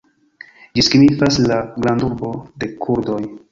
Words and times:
Ĝi 0.79 0.83
signifas: 0.87 1.37
la 1.53 1.59
"grandurbo 1.85 2.35
de 2.65 2.73
kurdoj". 2.83 3.23